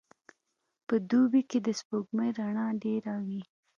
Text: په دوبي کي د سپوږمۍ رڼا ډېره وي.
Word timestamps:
په 0.87 0.95
دوبي 1.09 1.41
کي 1.49 1.59
د 1.67 1.69
سپوږمۍ 1.79 2.29
رڼا 2.39 2.67
ډېره 2.83 3.15
وي. 3.25 3.41